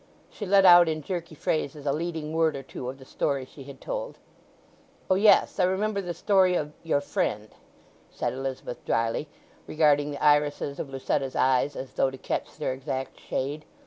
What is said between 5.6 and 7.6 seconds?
remember the story of your friend,"